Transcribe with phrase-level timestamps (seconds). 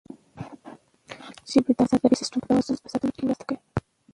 [1.51, 3.59] ژبې د افغانستان د طبعي سیسټم د توازن په ساتلو کې مرسته کوي.